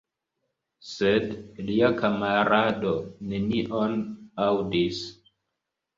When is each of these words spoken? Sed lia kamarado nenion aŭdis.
Sed 0.91 1.27
lia 1.67 1.91
kamarado 2.01 2.95
nenion 3.35 3.97
aŭdis. 4.47 5.05